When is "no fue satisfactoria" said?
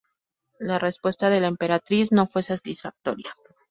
2.11-3.35